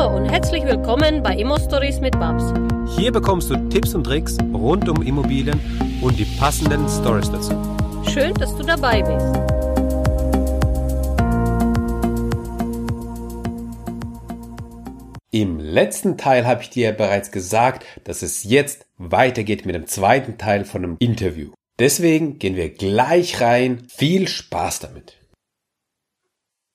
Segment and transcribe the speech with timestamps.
[0.00, 2.54] Hallo und herzlich willkommen bei Immo Stories mit Babs.
[2.96, 5.60] Hier bekommst du Tipps und Tricks rund um Immobilien
[6.00, 7.52] und die passenden Stories dazu.
[8.10, 9.36] Schön, dass du dabei bist.
[15.32, 20.38] Im letzten Teil habe ich dir bereits gesagt, dass es jetzt weitergeht mit dem zweiten
[20.38, 21.50] Teil von dem Interview.
[21.78, 23.86] Deswegen gehen wir gleich rein.
[23.90, 25.18] Viel Spaß damit.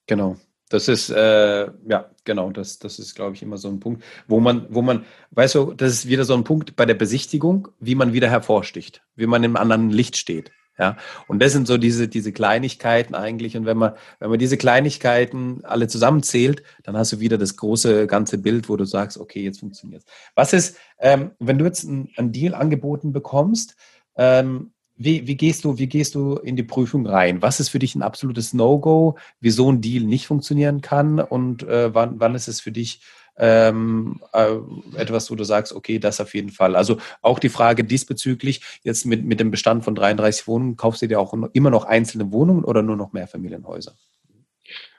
[0.05, 0.36] Genau.
[0.76, 4.42] Das ist, äh, ja, genau, das, das ist, glaube ich, immer so ein Punkt, wo
[4.42, 7.96] man, wo man, weißt du, das ist wieder so ein Punkt bei der Besichtigung, wie
[7.96, 10.51] man wieder hervorsticht, wie man im anderen Licht steht.
[10.78, 10.98] Ja,
[11.29, 13.56] und das sind so diese, diese Kleinigkeiten eigentlich.
[13.56, 18.06] Und wenn man, wenn man diese Kleinigkeiten alle zusammenzählt, dann hast du wieder das große
[18.07, 20.12] ganze Bild, wo du sagst, okay, jetzt funktioniert es.
[20.36, 23.78] Was ist, ähm, wenn du jetzt einen, einen Deal angeboten bekommst,
[24.18, 27.42] ähm, wie, wie, gehst du, wie gehst du in die Prüfung rein?
[27.42, 31.94] Was ist für dich ein absolutes No-Go, wieso ein Deal nicht funktionieren kann und äh,
[31.94, 33.02] wann, wann ist es für dich
[33.38, 34.56] ähm, äh,
[34.96, 36.76] etwas, wo du sagst, okay, das auf jeden Fall.
[36.76, 41.08] Also auch die Frage diesbezüglich, jetzt mit, mit dem Bestand von 33 Wohnungen, kaufst du
[41.08, 43.94] dir auch immer noch einzelne Wohnungen oder nur noch Mehrfamilienhäuser?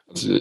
[0.09, 0.39] Also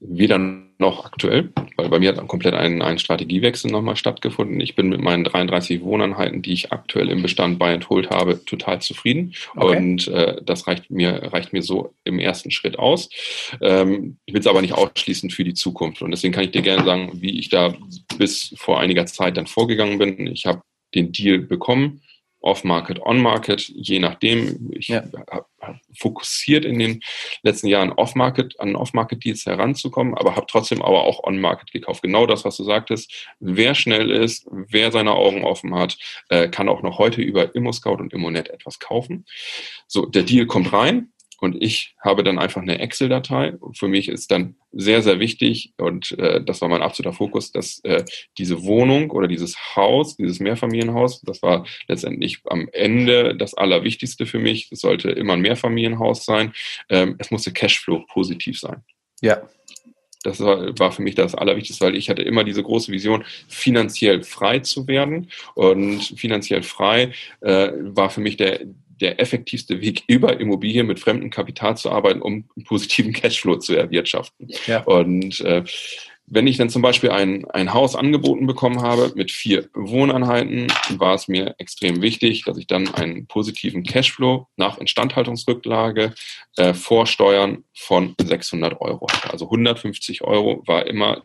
[0.00, 0.38] weder
[0.78, 4.60] noch aktuell, weil bei mir hat komplett ein, ein Strategiewechsel nochmal stattgefunden.
[4.60, 8.80] Ich bin mit meinen 33 Wohneinheiten, die ich aktuell im Bestand bei entholt habe, total
[8.80, 9.34] zufrieden.
[9.54, 9.76] Okay.
[9.76, 13.08] Und äh, das reicht mir, reicht mir so im ersten Schritt aus.
[13.60, 16.02] Ähm, ich will es aber nicht ausschließen für die Zukunft.
[16.02, 17.74] Und deswegen kann ich dir gerne sagen, wie ich da
[18.18, 20.26] bis vor einiger Zeit dann vorgegangen bin.
[20.26, 20.62] Ich habe
[20.94, 22.00] den Deal bekommen
[22.44, 24.70] Off-Market, On-Market, je nachdem.
[24.72, 25.02] Ich ja.
[25.30, 25.46] habe
[25.96, 27.00] fokussiert in den
[27.42, 32.02] letzten Jahren Off-Market, an Off-Market-Deals heranzukommen, aber habe trotzdem aber auch On-Market gekauft.
[32.02, 33.28] Genau das, was du sagtest.
[33.40, 35.96] Wer schnell ist, wer seine Augen offen hat,
[36.28, 39.24] äh, kann auch noch heute über ImmoScout und ImmoNet etwas kaufen.
[39.86, 41.13] So, der Deal kommt rein
[41.44, 43.52] und ich habe dann einfach eine Excel-Datei.
[43.74, 47.80] Für mich ist dann sehr, sehr wichtig, und äh, das war mein absoluter Fokus, dass
[47.84, 48.02] äh,
[48.38, 54.38] diese Wohnung oder dieses Haus, dieses Mehrfamilienhaus, das war letztendlich am Ende das Allerwichtigste für
[54.38, 54.70] mich.
[54.72, 56.54] Es sollte immer ein Mehrfamilienhaus sein.
[56.88, 58.82] Ähm, es musste Cashflow positiv sein.
[59.20, 59.42] Ja.
[60.22, 64.22] Das war, war für mich das Allerwichtigste, weil ich hatte immer diese große Vision, finanziell
[64.22, 65.28] frei zu werden.
[65.54, 67.12] Und finanziell frei
[67.42, 68.60] äh, war für mich der,
[69.00, 73.74] der effektivste Weg, über Immobilien mit fremdem Kapital zu arbeiten, um einen positiven Cashflow zu
[73.74, 74.48] erwirtschaften.
[74.66, 74.82] Ja.
[74.84, 75.64] Und äh,
[76.26, 81.14] wenn ich dann zum Beispiel ein, ein Haus angeboten bekommen habe mit vier Wohneinheiten, war
[81.14, 86.14] es mir extrem wichtig, dass ich dann einen positiven Cashflow nach Instandhaltungsrücklage
[86.56, 89.30] äh, vor Steuern von 600 Euro hatte.
[89.32, 91.24] Also 150 Euro war immer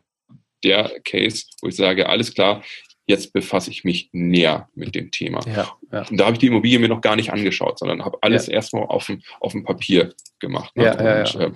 [0.66, 2.62] der Case, wo ich sage, alles klar,
[3.10, 5.40] jetzt befasse ich mich näher mit dem Thema.
[5.48, 6.06] Ja, ja.
[6.08, 8.54] Und da habe ich die Immobilie mir noch gar nicht angeschaut, sondern habe alles ja.
[8.54, 10.76] erstmal auf dem, auf dem Papier gemacht.
[10.78, 10.92] Ne?
[10.92, 11.52] Und, äh,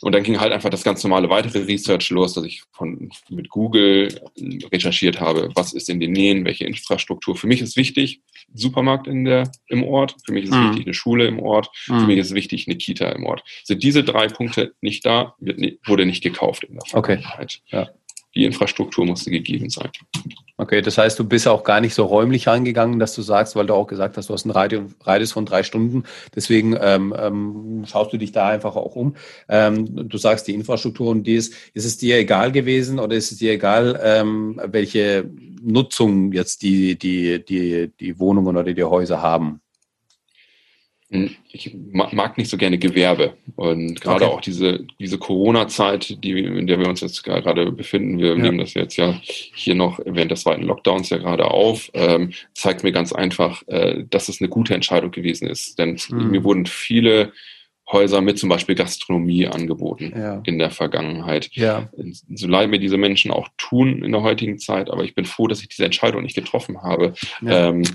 [0.00, 3.50] und, dann ging halt einfach das ganz normale weitere Research los, dass ich von, mit
[3.50, 4.08] Google
[4.72, 7.36] recherchiert habe, was ist in den Nähen, welche Infrastruktur.
[7.36, 8.22] Für mich ist wichtig,
[8.54, 10.16] Supermarkt in der, im Ort.
[10.24, 10.70] Für mich ist mhm.
[10.70, 11.68] wichtig, eine Schule im Ort.
[11.86, 12.00] Mhm.
[12.00, 13.44] Für mich ist wichtig, eine Kita im Ort.
[13.62, 17.60] Sind diese drei Punkte nicht da, wird, wurde nicht gekauft in der Vergangenheit.
[17.70, 17.90] Okay.
[18.34, 19.90] Die Infrastruktur musste gegeben sein.
[20.56, 23.66] Okay, das heißt, du bist auch gar nicht so räumlich reingegangen, dass du sagst, weil
[23.66, 26.04] du auch gesagt hast, du hast einen Radius von drei Stunden.
[26.34, 29.16] Deswegen ähm, ähm, schaust du dich da einfach auch um.
[29.48, 33.32] Ähm, du sagst, die Infrastruktur und die ist, ist es dir egal gewesen oder ist
[33.32, 35.28] es dir egal, ähm, welche
[35.62, 39.60] Nutzung jetzt die, die, die, die Wohnungen oder die Häuser haben?
[41.10, 43.34] Ich mag nicht so gerne Gewerbe.
[43.56, 44.34] Und gerade okay.
[44.34, 48.36] auch diese, diese Corona-Zeit, die, in der wir uns jetzt gerade befinden, wir ja.
[48.36, 52.84] nehmen das jetzt ja hier noch während des zweiten Lockdowns ja gerade auf, ähm, zeigt
[52.84, 55.78] mir ganz einfach, äh, dass es eine gute Entscheidung gewesen ist.
[55.80, 56.30] Denn mhm.
[56.30, 57.32] mir wurden viele
[57.90, 60.40] Häuser mit zum Beispiel Gastronomie angeboten ja.
[60.44, 61.50] in der Vergangenheit.
[61.54, 61.90] Ja.
[62.32, 65.48] So leid mir diese Menschen auch tun in der heutigen Zeit, aber ich bin froh,
[65.48, 67.14] dass ich diese Entscheidung nicht getroffen habe.
[67.44, 67.88] Ähm, äh,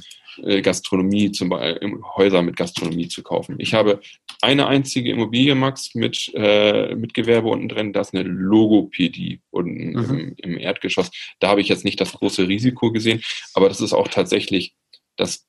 [0.62, 3.56] Gastronomie, zum Beispiel Häuser mit Gastronomie zu kaufen.
[3.60, 4.00] Ich habe
[4.42, 9.92] eine einzige Immobilie, Max, mit, äh, mit Gewerbe unten drin, das ist eine Logopädie unten
[9.92, 10.18] mhm.
[10.18, 11.12] im, im Erdgeschoss.
[11.40, 13.22] Da habe ich jetzt nicht das große Risiko gesehen,
[13.54, 14.76] aber das ist auch tatsächlich
[15.16, 15.48] das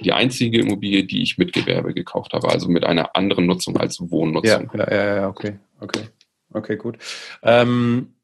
[0.00, 4.00] die einzige Immobilie, die ich mit Gewerbe gekauft habe, also mit einer anderen Nutzung als
[4.00, 4.70] Wohnnutzung.
[4.74, 6.08] Ja, ja, ja, okay, okay,
[6.52, 6.98] okay, gut.
[7.42, 8.14] Ähm,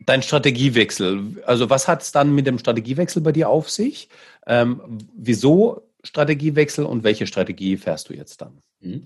[0.00, 1.42] Dein Strategiewechsel.
[1.46, 4.08] Also was hat es dann mit dem Strategiewechsel bei dir auf sich?
[4.46, 4.80] Ähm,
[5.16, 8.58] wieso Strategiewechsel und welche Strategie fährst du jetzt dann?
[8.80, 9.04] Mhm.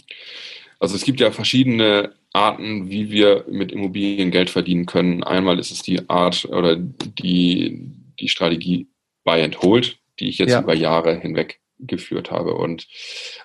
[0.78, 5.22] Also es gibt ja verschiedene Arten, wie wir mit Immobilien Geld verdienen können.
[5.22, 8.88] Einmal ist es die Art oder die, die Strategie
[9.24, 10.60] Buy and Hold, die ich jetzt ja.
[10.60, 12.54] über Jahre hinweg geführt habe.
[12.54, 12.86] Und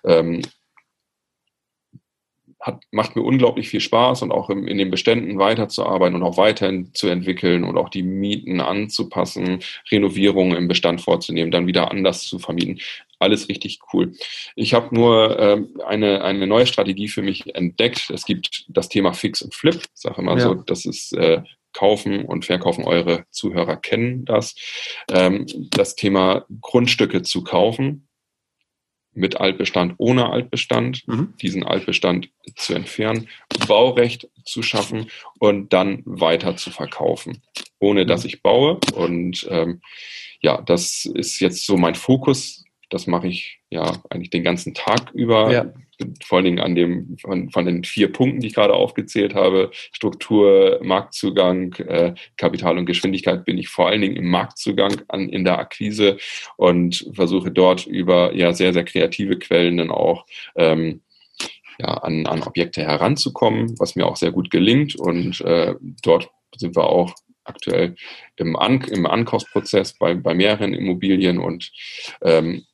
[0.04, 0.42] ähm,
[2.66, 6.38] hat, macht mir unglaublich viel Spaß und auch im, in den Beständen weiterzuarbeiten und auch
[6.38, 9.60] weiterhin zu entwickeln und auch die Mieten anzupassen,
[9.92, 12.80] Renovierungen im Bestand vorzunehmen, dann wieder anders zu vermieten.
[13.20, 14.14] Alles richtig cool.
[14.56, 18.10] Ich habe nur äh, eine, eine neue Strategie für mich entdeckt.
[18.10, 19.76] Es gibt das Thema Fix und Flip.
[19.76, 20.40] Ich sage immer ja.
[20.40, 22.84] so, das ist äh, Kaufen und Verkaufen.
[22.84, 24.56] Eure Zuhörer kennen das.
[25.12, 28.05] Ähm, das Thema Grundstücke zu kaufen
[29.16, 31.34] mit Altbestand, ohne Altbestand, mhm.
[31.42, 33.30] diesen Altbestand zu entfernen,
[33.68, 35.08] Baurecht zu schaffen
[35.40, 37.42] und dann weiter zu verkaufen,
[37.80, 38.08] ohne mhm.
[38.08, 38.80] dass ich baue.
[38.94, 39.82] Und ähm,
[40.42, 42.64] ja, das ist jetzt so mein Fokus.
[42.90, 45.52] Das mache ich ja eigentlich den ganzen Tag über.
[45.52, 45.74] Ja
[46.24, 49.72] vor allen Dingen an dem, von, von den vier Punkten, die ich gerade aufgezählt habe,
[49.92, 55.44] Struktur, Marktzugang, äh, Kapital und Geschwindigkeit, bin ich vor allen Dingen im Marktzugang an, in
[55.44, 56.18] der Akquise
[56.58, 60.26] und versuche dort über ja sehr, sehr kreative Quellen dann auch
[60.56, 61.02] ähm,
[61.80, 64.96] ja, an, an Objekte heranzukommen, was mir auch sehr gut gelingt.
[64.96, 67.14] Und äh, dort sind wir auch
[67.44, 67.96] aktuell
[68.38, 71.72] im, An im Ankaufsprozess bei, bei mehreren Immobilien und
[72.22, 72.66] ähm,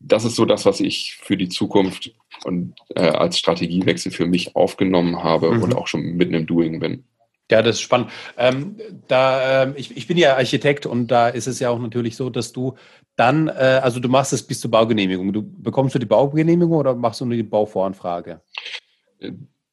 [0.00, 2.12] das ist so das, was ich für die Zukunft
[2.44, 5.62] und äh, als Strategiewechsel für mich aufgenommen habe mhm.
[5.62, 7.04] und auch schon mitten im Doing bin.
[7.50, 8.10] Ja, das ist spannend.
[8.38, 8.76] Ähm,
[9.08, 12.30] da, äh, ich, ich bin ja Architekt und da ist es ja auch natürlich so,
[12.30, 12.76] dass du
[13.16, 15.32] dann, äh, also du machst es bis zur Baugenehmigung.
[15.32, 18.40] Du bekommst du die Baugenehmigung oder machst du nur die Bauvoranfrage?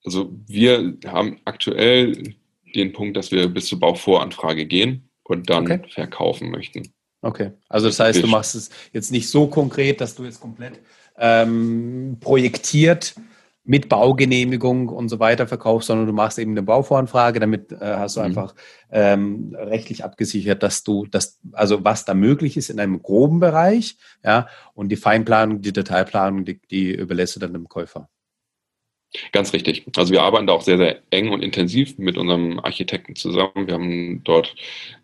[0.03, 2.35] Also wir haben aktuell
[2.75, 5.81] den Punkt, dass wir bis zur Bauvoranfrage gehen und dann okay.
[5.89, 6.91] verkaufen möchten.
[7.27, 10.79] Okay, also das heißt, du machst es jetzt nicht so konkret, dass du jetzt komplett
[11.17, 13.15] ähm, projektiert
[13.65, 18.15] mit Baugenehmigung und so weiter verkaufst, sondern du machst eben eine Bauvoranfrage, damit äh, hast
[18.15, 18.27] du mhm.
[18.27, 18.55] einfach
[18.89, 23.97] ähm, rechtlich abgesichert, dass du das, also was da möglich ist in einem groben Bereich,
[24.23, 28.07] ja, und die Feinplanung, die Detailplanung, die, die überlässt du dann dem Käufer.
[29.31, 29.85] Ganz richtig.
[29.95, 33.65] Also wir arbeiten da auch sehr, sehr eng und intensiv mit unserem Architekten zusammen.
[33.65, 34.53] Wir haben dort,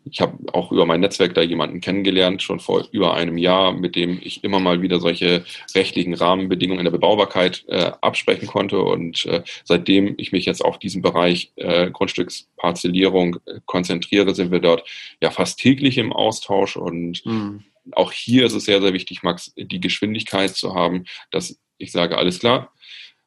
[0.03, 3.95] ich habe auch über mein Netzwerk da jemanden kennengelernt, schon vor über einem Jahr, mit
[3.95, 8.81] dem ich immer mal wieder solche rechtlichen Rahmenbedingungen in der Bebaubarkeit äh, absprechen konnte.
[8.81, 14.59] Und äh, seitdem ich mich jetzt auf diesen Bereich äh, Grundstücksparzellierung äh, konzentriere, sind wir
[14.59, 14.83] dort
[15.21, 16.75] ja fast täglich im Austausch.
[16.75, 17.63] Und mhm.
[17.93, 22.17] auch hier ist es sehr, sehr wichtig, Max, die Geschwindigkeit zu haben, dass ich sage,
[22.17, 22.73] alles klar,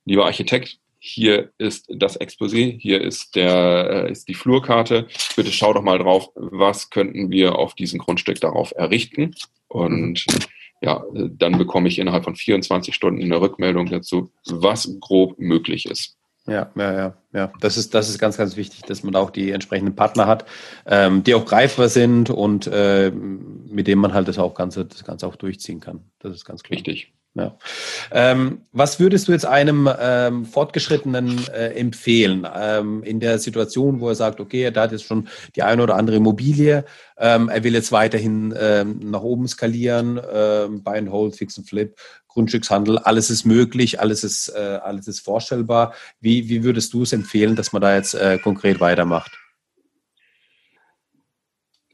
[0.06, 5.06] lieber Architekt, hier ist das Exposé, hier ist, der, äh, ist die Flurkarte.
[5.36, 9.34] Bitte schau doch mal drauf, was könnten wir auf diesem Grundstück darauf errichten.
[9.68, 10.24] Und
[10.80, 16.16] ja, dann bekomme ich innerhalb von 24 Stunden eine Rückmeldung dazu, was grob möglich ist.
[16.46, 17.52] Ja, ja, ja, ja.
[17.60, 20.46] Das ist, das ist ganz, ganz wichtig, dass man auch die entsprechenden Partner hat,
[20.86, 25.04] ähm, die auch greifbar sind und äh, mit denen man halt das auch Ganze, das
[25.04, 26.04] Ganze auch durchziehen kann.
[26.20, 26.76] Das ist ganz klar.
[26.76, 27.12] Richtig.
[27.36, 27.54] Ja.
[28.12, 34.08] Ähm, was würdest du jetzt einem ähm, Fortgeschrittenen äh, empfehlen ähm, in der Situation, wo
[34.08, 36.86] er sagt, okay, er hat jetzt schon die eine oder andere Immobilie,
[37.18, 41.68] ähm, er will jetzt weiterhin ähm, nach oben skalieren, ähm, Buy and Hold, Fix and
[41.68, 41.94] Flip,
[42.28, 45.92] Grundstückshandel, alles ist möglich, alles ist, äh, alles ist vorstellbar.
[46.20, 49.32] Wie, wie würdest du es empfehlen, dass man da jetzt äh, konkret weitermacht?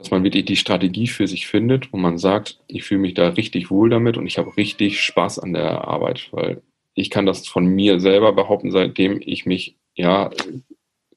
[0.02, 3.28] Dass man wirklich die Strategie für sich findet, wo man sagt, ich fühle mich da
[3.28, 6.60] richtig wohl damit und ich habe richtig Spaß an der Arbeit, weil
[6.94, 10.30] ich kann das von mir selber behaupten, seitdem ich mich ja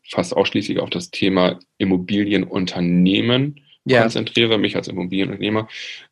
[0.08, 4.02] fast ausschließlich auf das Thema Immobilienunternehmen ja.
[4.02, 5.68] konzentriere, mich als Immobilienunternehmer,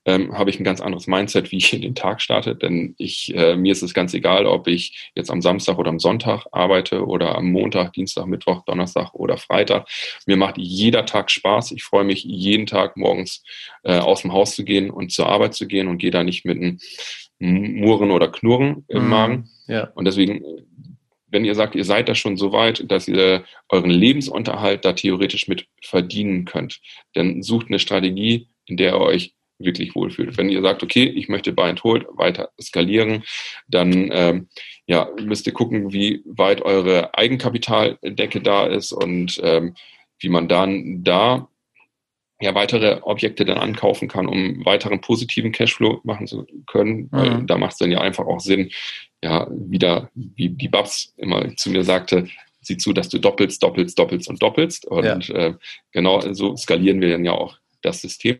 [0.05, 2.55] ähm, habe ich ein ganz anderes Mindset, wie ich in den Tag starte.
[2.55, 5.99] Denn ich, äh, mir ist es ganz egal, ob ich jetzt am Samstag oder am
[5.99, 9.87] Sonntag arbeite oder am Montag, Dienstag, Mittwoch, Donnerstag oder Freitag.
[10.25, 11.71] Mir macht jeder Tag Spaß.
[11.71, 13.43] Ich freue mich jeden Tag morgens
[13.83, 16.45] äh, aus dem Haus zu gehen und zur Arbeit zu gehen und gehe da nicht
[16.45, 16.79] mit einem
[17.39, 19.09] Murren oder Knurren im mhm.
[19.09, 19.49] Magen.
[19.67, 19.89] Ja.
[19.95, 20.43] Und deswegen
[21.33, 25.47] wenn ihr sagt, ihr seid da schon so weit, dass ihr euren Lebensunterhalt da theoretisch
[25.47, 26.79] mit verdienen könnt,
[27.13, 30.37] dann sucht eine Strategie, in der ihr euch wirklich wohlfühlt.
[30.37, 33.23] Wenn ihr sagt, okay, ich möchte Buy and Hold weiter skalieren,
[33.67, 34.47] dann ähm,
[34.85, 39.75] ja, müsst ihr gucken, wie weit eure Eigenkapitaldecke da ist und ähm,
[40.19, 41.49] wie man dann da
[42.41, 47.07] ja, weitere Objekte dann ankaufen kann, um weiteren positiven Cashflow machen zu können.
[47.11, 47.47] Weil mhm.
[47.47, 48.71] da macht es dann ja einfach auch Sinn,
[49.23, 52.27] ja, wieder, wie die Babs immer zu mir sagte,
[52.59, 54.85] sieh zu, dass du doppelst, doppelst, doppelst und doppelst.
[54.85, 55.35] Und ja.
[55.35, 55.53] äh,
[55.93, 58.39] genau so skalieren wir dann ja auch das System.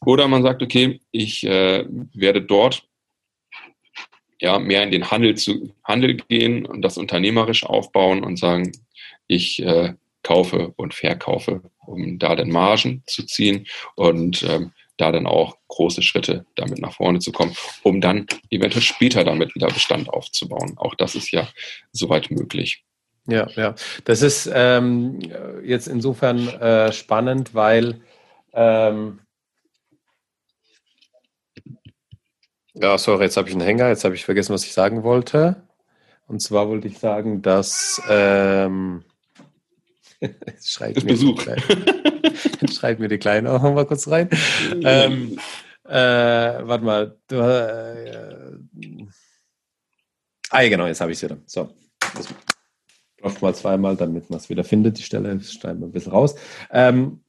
[0.00, 1.84] Oder man sagt, okay, ich äh,
[2.14, 2.84] werde dort
[4.40, 8.72] ja mehr in den Handel zu Handel gehen und das unternehmerisch aufbauen und sagen,
[9.26, 15.26] ich äh, kaufe und verkaufe, um da den Margen zu ziehen und ähm, da dann
[15.26, 20.08] auch große Schritte damit nach vorne zu kommen, um dann eventuell später damit wieder Bestand
[20.08, 20.74] aufzubauen.
[20.76, 21.48] Auch das ist ja
[21.92, 22.84] soweit möglich.
[23.26, 23.74] Ja, ja.
[24.04, 25.20] Das ist ähm,
[25.64, 28.00] jetzt insofern äh, spannend, weil
[28.52, 29.20] ähm,
[32.74, 35.68] ja, sorry, jetzt habe ich einen Hänger, jetzt habe ich vergessen, was ich sagen wollte.
[36.26, 39.04] Und zwar wollte ich sagen, dass ähm,
[40.20, 41.44] jetzt schreit Besuch.
[42.72, 44.28] Jetzt schreit mir die Kleine auch mal kurz rein.
[44.82, 45.38] ähm,
[45.84, 47.16] äh, warte mal.
[47.28, 48.58] Du, äh,
[50.50, 51.38] ah, ja, genau, jetzt habe ich es wieder.
[51.46, 51.74] So.
[52.14, 52.28] Das
[53.18, 55.40] klopft mal zweimal, damit man es wieder findet, die Stelle.
[55.40, 56.34] Schneiden wir ein bisschen raus.
[56.70, 57.22] Ähm,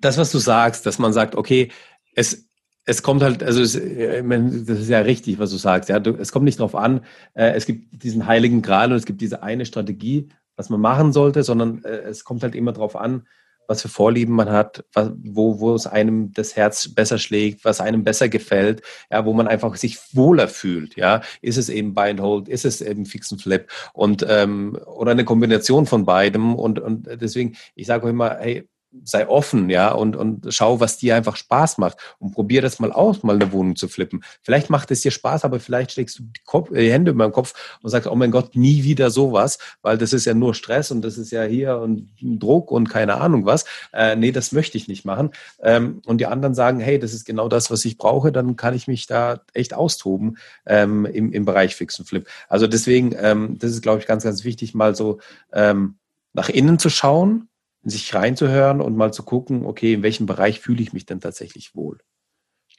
[0.00, 1.70] das, was du sagst, dass man sagt, okay,
[2.14, 2.48] es,
[2.84, 5.88] es kommt halt, also es, das ist ja richtig, was du sagst.
[5.88, 7.04] Ja, du, es kommt nicht darauf an,
[7.34, 11.12] äh, es gibt diesen heiligen Gral und es gibt diese eine Strategie, was man machen
[11.12, 13.26] sollte, sondern äh, es kommt halt immer darauf an,
[13.68, 18.02] was für Vorlieben man hat, wo, wo es einem das Herz besser schlägt, was einem
[18.02, 21.20] besser gefällt, ja, wo man einfach sich wohler fühlt, ja.
[21.42, 25.12] Ist es eben Buy and Hold, ist es eben Fix and Flip und ähm, oder
[25.12, 28.68] eine Kombination von beidem und, und deswegen, ich sage auch immer, hey,
[29.04, 32.90] sei offen, ja, und, und schau, was dir einfach Spaß macht und probier das mal
[32.90, 34.22] aus, mal eine Wohnung zu flippen.
[34.42, 37.32] Vielleicht macht es dir Spaß, aber vielleicht schlägst du die, Kopf, die Hände über den
[37.32, 40.90] Kopf und sagst, oh mein Gott, nie wieder sowas, weil das ist ja nur Stress
[40.90, 43.66] und das ist ja hier und Druck und keine Ahnung was.
[43.92, 45.30] Äh, nee, das möchte ich nicht machen.
[45.62, 48.74] Ähm, und die anderen sagen, hey, das ist genau das, was ich brauche, dann kann
[48.74, 52.26] ich mich da echt austoben ähm, im, im Bereich Fix und Flip.
[52.48, 55.18] Also deswegen, ähm, das ist, glaube ich, ganz, ganz wichtig, mal so
[55.52, 55.96] ähm,
[56.32, 57.48] nach innen zu schauen
[57.88, 61.74] sich reinzuhören und mal zu gucken, okay, in welchem Bereich fühle ich mich denn tatsächlich
[61.74, 61.98] wohl.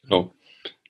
[0.03, 0.33] Genau,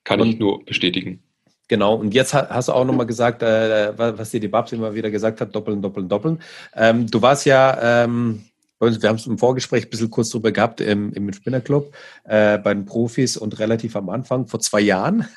[0.04, 1.22] kann und, ich nur bestätigen.
[1.68, 5.10] Genau, und jetzt hast du auch nochmal gesagt, äh, was dir die Babs immer wieder
[5.10, 6.42] gesagt hat, doppeln, doppeln, doppeln.
[6.74, 8.44] Ähm, du warst ja ähm,
[8.80, 11.94] wir haben es im Vorgespräch ein bisschen kurz drüber gehabt im, im Spinnerclub
[12.24, 15.28] äh, bei den Profis und relativ am Anfang, vor zwei Jahren.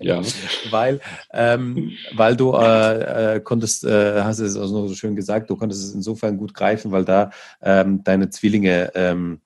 [0.00, 0.20] ja.
[0.70, 1.00] weil,
[1.32, 5.82] ähm, weil du äh, äh, konntest, äh, hast es also so schön gesagt, du konntest
[5.82, 7.30] es insofern gut greifen, weil da
[7.62, 9.40] ähm, deine Zwillinge ähm,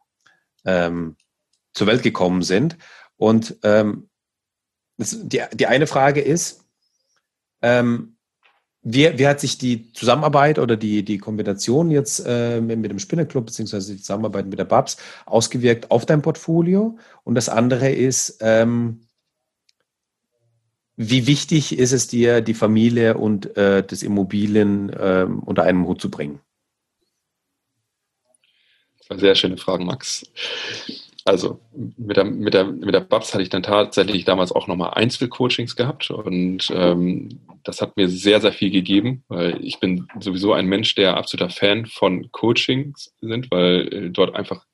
[0.64, 1.16] ähm,
[1.74, 2.76] zur Welt gekommen sind.
[3.16, 4.08] Und ähm,
[4.96, 6.64] das, die, die eine Frage ist,
[7.62, 8.16] ähm,
[8.90, 13.44] wie, wie hat sich die Zusammenarbeit oder die, die Kombination jetzt äh, mit, dem Spinnerclub
[13.44, 16.98] beziehungsweise die Zusammenarbeit mit der Babs ausgewirkt auf dein Portfolio?
[17.22, 19.02] Und das andere ist, ähm,
[20.96, 26.00] wie wichtig ist es dir, die Familie und äh, das Immobilien äh, unter einen Hut
[26.00, 26.40] zu bringen?
[29.10, 30.24] Sehr schöne Fragen, Max.
[31.28, 34.94] Also mit der, mit, der, mit der Babs hatte ich dann tatsächlich damals auch nochmal
[34.94, 40.54] Einzelcoachings gehabt und ähm, das hat mir sehr, sehr viel gegeben, weil ich bin sowieso
[40.54, 44.64] ein Mensch, der absoluter Fan von Coachings sind, weil äh, dort einfach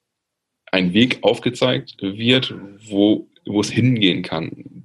[0.70, 2.54] ein Weg aufgezeigt wird,
[2.86, 4.83] wo, wo es hingehen kann.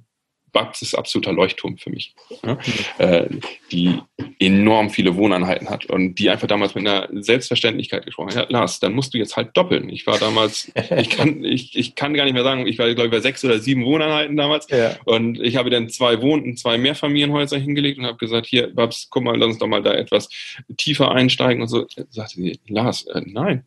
[0.52, 2.14] Babs ist absoluter Leuchtturm für mich,
[2.44, 2.58] ja?
[2.98, 3.28] äh,
[3.70, 3.98] die
[4.38, 8.50] enorm viele Wohneinheiten hat und die einfach damals mit einer Selbstverständlichkeit gesprochen hat.
[8.50, 9.88] Ja, Lars, dann musst du jetzt halt doppeln.
[9.88, 13.06] Ich war damals, ich kann, ich, ich kann gar nicht mehr sagen, ich war, glaube
[13.06, 14.96] ich, bei sechs oder sieben Wohneinheiten damals ja.
[15.04, 19.08] und ich habe dann zwei Wohn- und zwei Mehrfamilienhäuser hingelegt und habe gesagt, hier, Babs,
[19.10, 20.28] guck mal, lass uns doch mal da etwas
[20.76, 21.86] tiefer einsteigen und so.
[22.10, 23.64] Sagte sie, Lars, äh, nein,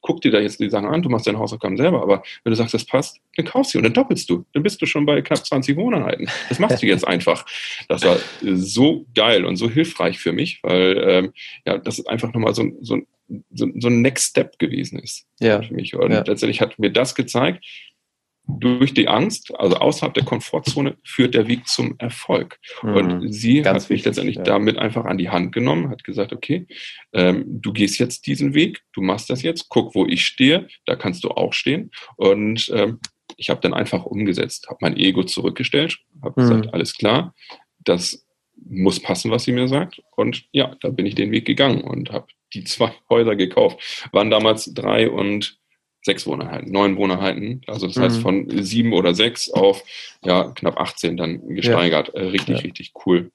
[0.00, 2.56] guck dir da jetzt die Sachen an, du machst deine Hausaufgaben selber, aber wenn du
[2.56, 4.44] sagst, das passt, dann kaufst du und dann doppelst du.
[4.52, 6.28] Dann bist du schon bei knapp 20 Wohneinheiten.
[6.48, 7.44] Das machst du jetzt einfach.
[7.88, 11.32] Das war so geil und so hilfreich für mich, weil ähm,
[11.64, 12.98] ja, das einfach nochmal so, so,
[13.52, 15.62] so, so ein Next Step gewesen ist ja.
[15.62, 15.94] für mich.
[15.96, 16.22] Und ja.
[16.24, 17.64] letztendlich hat mir das gezeigt,
[18.48, 22.58] durch die Angst, also außerhalb der Komfortzone, führt der Weg zum Erfolg.
[22.82, 22.94] Mhm.
[22.94, 24.42] Und sie Ganz hat mich letztendlich ja.
[24.42, 26.66] damit einfach an die Hand genommen, hat gesagt, okay,
[27.12, 30.94] ähm, du gehst jetzt diesen Weg, du machst das jetzt, guck, wo ich stehe, da
[30.94, 31.90] kannst du auch stehen.
[32.16, 33.00] Und ähm,
[33.36, 36.48] ich habe dann einfach umgesetzt, habe mein Ego zurückgestellt, habe mhm.
[36.48, 37.34] gesagt, alles klar,
[37.84, 38.26] das
[38.68, 40.02] muss passen, was sie mir sagt.
[40.14, 44.08] Und ja, da bin ich den Weg gegangen und habe die zwei Häuser gekauft.
[44.12, 45.58] Waren damals drei und
[46.06, 47.60] sechs Wohneinheiten, neun Wohneinheiten.
[47.66, 48.00] Also das mhm.
[48.02, 49.82] heißt von sieben oder sechs auf
[50.24, 52.12] ja, knapp 18 dann gesteigert.
[52.14, 52.20] Ja.
[52.20, 52.62] Äh, richtig, ja.
[52.62, 53.30] richtig cool.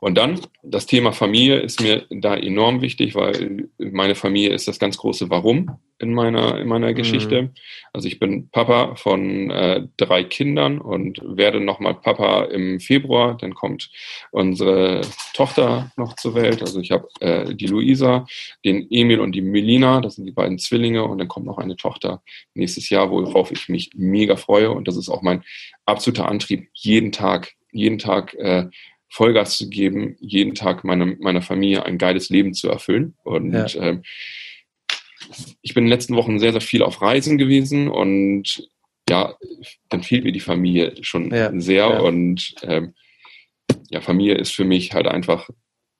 [0.00, 4.78] Und dann das Thema Familie ist mir da enorm wichtig, weil meine Familie ist das
[4.78, 7.42] ganz große Warum in meiner, in meiner Geschichte.
[7.42, 7.50] Mhm.
[7.92, 13.36] Also ich bin Papa von äh, drei Kindern und werde nochmal Papa im Februar.
[13.36, 13.90] Dann kommt
[14.30, 15.00] unsere
[15.34, 16.62] Tochter noch zur Welt.
[16.62, 18.26] Also ich habe äh, die Luisa,
[18.64, 20.00] den Emil und die Melina.
[20.00, 21.04] Das sind die beiden Zwillinge.
[21.04, 22.22] Und dann kommt noch eine Tochter
[22.54, 24.70] nächstes Jahr, worauf ich mich mega freue.
[24.70, 25.42] Und das ist auch mein
[25.84, 28.66] absoluter Antrieb, jeden Tag, jeden Tag äh,
[29.10, 33.16] Vollgas zu geben, jeden Tag meine, meiner Familie ein geiles Leben zu erfüllen.
[33.24, 33.66] Und ja.
[33.82, 34.02] ähm,
[35.62, 38.68] ich bin in den letzten Wochen sehr, sehr viel auf Reisen gewesen und
[39.08, 39.34] ja,
[39.88, 41.98] dann fehlt mir die Familie schon ja, sehr ja.
[42.00, 42.94] und ähm,
[43.90, 45.48] ja, Familie ist für mich halt einfach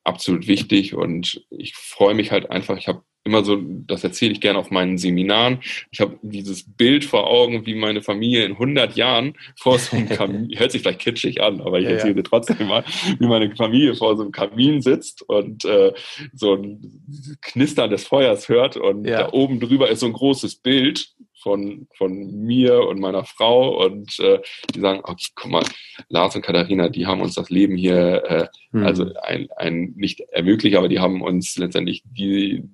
[0.04, 2.76] absolut wichtig und ich freue mich halt einfach.
[2.76, 5.58] Ich habe immer so, das erzähle ich gerne auf meinen Seminaren.
[5.90, 10.08] Ich habe dieses Bild vor Augen, wie meine Familie in 100 Jahren vor so einem
[10.08, 12.22] Kamin, hört sich vielleicht kitschig an, aber ich ja, erzähle ja.
[12.22, 12.84] trotzdem mal,
[13.18, 15.92] wie meine Familie vor so einem Kamin sitzt und äh,
[16.32, 17.02] so ein
[17.42, 19.24] Knistern des Feuers hört und ja.
[19.24, 24.18] da oben drüber ist so ein großes Bild von, von mir und meiner Frau und
[24.20, 24.40] äh,
[24.74, 25.64] die sagen, okay, guck mal,
[26.08, 28.84] Lars und Katharina, die haben uns das Leben hier, äh, hm.
[28.84, 32.64] also ein, ein nicht ermöglicht, aber die haben uns letztendlich die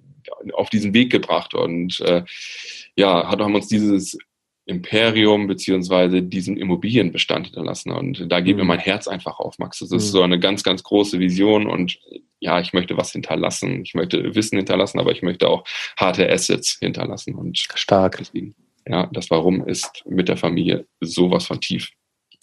[0.52, 2.22] auf diesen Weg gebracht und äh,
[2.96, 4.18] ja, haben uns dieses
[4.66, 7.92] Imperium beziehungsweise diesen Immobilienbestand hinterlassen.
[7.92, 8.62] Und da geht mhm.
[8.62, 9.80] mir mein Herz einfach auf, Max.
[9.80, 10.10] Das ist mhm.
[10.10, 11.98] so eine ganz, ganz große Vision und
[12.40, 13.82] ja, ich möchte was hinterlassen.
[13.82, 15.64] Ich möchte Wissen hinterlassen, aber ich möchte auch
[15.98, 17.34] harte Assets hinterlassen.
[17.34, 18.18] Und stark.
[18.18, 18.54] Deswegen,
[18.86, 21.90] ja, das Warum ist mit der Familie sowas von tief.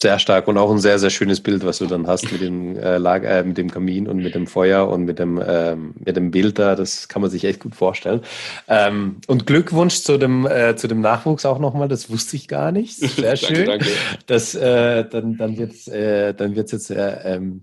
[0.02, 2.76] Sehr stark und auch ein sehr, sehr schönes Bild, was du dann hast mit dem,
[2.76, 6.16] äh, Lager, äh, mit dem Kamin und mit dem Feuer und mit dem, ähm, mit
[6.16, 6.74] dem Bild da.
[6.74, 8.20] Das kann man sich echt gut vorstellen.
[8.66, 11.86] Ähm, und Glückwunsch zu dem, äh, zu dem Nachwuchs auch nochmal.
[11.86, 12.96] Das wusste ich gar nicht.
[12.96, 13.64] Sehr schön.
[13.64, 13.90] danke, danke.
[14.26, 17.62] Das, äh, dann, dann wird es äh, dann wird's jetzt äh, ähm,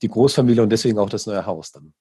[0.00, 1.92] die Großfamilie und deswegen auch das neue Haus dann.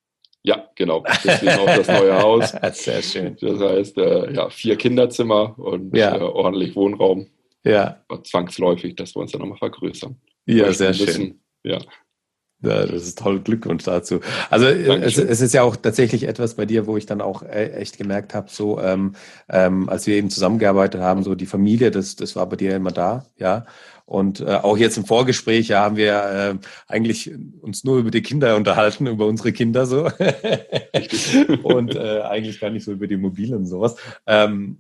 [0.44, 1.04] Ja, genau.
[1.24, 2.54] Deswegen auch das neue Haus.
[2.74, 3.38] Sehr schön.
[3.42, 6.16] Das heißt, äh, ja, vier Kinderzimmer und ja.
[6.16, 7.26] äh, ordentlich Wohnraum.
[7.64, 8.04] Ja.
[8.24, 10.16] Zwangsläufig, dass wir uns dann nochmal vergrößern.
[10.46, 11.40] Ja, sehr schön.
[11.64, 11.80] Ja.
[12.62, 13.40] Ja, das ist toll.
[13.40, 14.20] Glückwunsch dazu.
[14.50, 17.72] Also es, es, ist ja auch tatsächlich etwas bei dir, wo ich dann auch e,
[17.72, 19.16] echt gemerkt habe, so ähm,
[19.48, 22.92] ähm, als wir eben zusammengearbeitet haben, so die Familie, das, das war bei dir immer
[22.92, 23.66] da, ja.
[24.06, 26.56] Und äh, auch jetzt im Vorgespräch ja, haben wir äh,
[26.92, 30.10] eigentlich uns nur über die Kinder unterhalten, über unsere Kinder so.
[31.64, 33.96] und äh, eigentlich gar nicht so über die Mobilen und sowas.
[34.26, 34.80] Ähm,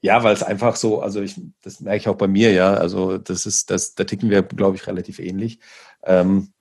[0.00, 2.74] ja, weil es einfach so, also ich, das merke ich auch bei mir, ja.
[2.74, 5.58] Also das ist, das, da ticken wir, glaube ich, relativ ähnlich.
[6.04, 6.52] Ähm,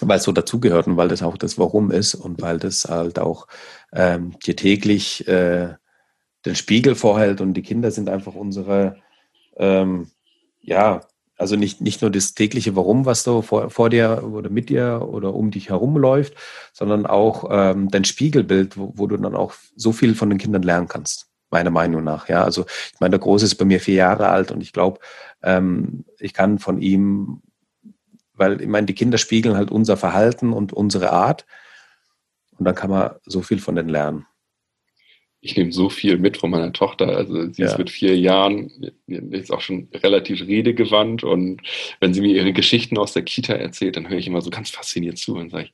[0.00, 3.18] weil es so dazugehört und weil das auch das Warum ist und weil das halt
[3.18, 3.46] auch
[3.92, 5.74] ähm, dir täglich äh,
[6.44, 8.96] den Spiegel vorhält und die Kinder sind einfach unsere,
[9.56, 10.10] ähm,
[10.60, 11.00] ja,
[11.38, 15.06] also nicht, nicht nur das tägliche Warum, was so vor, vor dir oder mit dir
[15.08, 16.34] oder um dich herum läuft,
[16.72, 20.62] sondern auch ähm, dein Spiegelbild, wo, wo du dann auch so viel von den Kindern
[20.62, 22.28] lernen kannst meiner Meinung nach.
[22.28, 25.00] Ja, also ich meine, der Große ist bei mir vier Jahre alt und ich glaube,
[25.42, 27.42] ähm, ich kann von ihm,
[28.34, 31.46] weil ich meine, die Kinder spiegeln halt unser Verhalten und unsere Art
[32.58, 34.26] und dann kann man so viel von denen lernen.
[35.40, 37.08] Ich nehme so viel mit von meiner Tochter.
[37.16, 37.68] Also sie ja.
[37.68, 38.72] ist mit vier Jahren
[39.06, 41.62] jetzt auch schon relativ redegewandt und
[42.00, 44.70] wenn sie mir ihre Geschichten aus der Kita erzählt, dann höre ich immer so ganz
[44.70, 45.72] fasziniert zu und sage ich,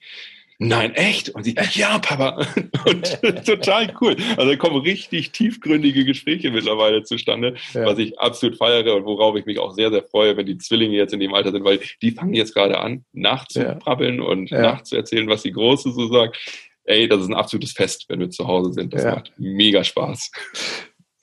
[0.68, 1.30] nein, echt?
[1.30, 2.46] Und sie, ja, Papa.
[2.86, 4.16] Und total cool.
[4.36, 7.84] Also da kommen richtig tiefgründige Gespräche mittlerweile zustande, ja.
[7.86, 10.96] was ich absolut feiere und worauf ich mich auch sehr, sehr freue, wenn die Zwillinge
[10.96, 14.24] jetzt in dem Alter sind, weil die fangen jetzt gerade an, nachzuprabbeln ja.
[14.24, 14.60] und ja.
[14.62, 16.38] nachzuerzählen, was die Große so sagt.
[16.84, 18.92] Ey, das ist ein absolutes Fest, wenn wir zu Hause sind.
[18.92, 20.32] Das macht mega Spaß.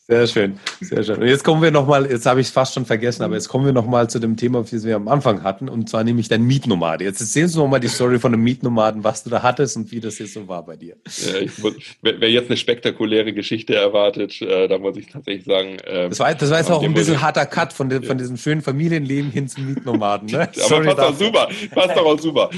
[0.09, 1.21] Sehr schön, sehr schön.
[1.21, 3.65] Und jetzt kommen wir nochmal, jetzt habe ich es fast schon vergessen, aber jetzt kommen
[3.65, 7.03] wir nochmal zu dem Thema, das wir am Anfang hatten, und zwar nämlich dein Mietnomade.
[7.03, 9.99] Jetzt erzählst du nochmal die Story von dem Mietnomaden, was du da hattest und wie
[9.99, 10.95] das jetzt so war bei dir.
[11.05, 15.77] Ja, muss, wer jetzt eine spektakuläre Geschichte erwartet, äh, da muss ich tatsächlich sagen.
[15.85, 18.37] Äh, das war, das war jetzt auch ein bisschen harter Cut von, dem, von diesem
[18.37, 20.27] schönen Familienleben hin zum Mietnomaden.
[20.27, 20.41] Ne?
[20.41, 21.09] aber Sorry passt dafür.
[21.09, 22.49] auch super, passt doch auch super.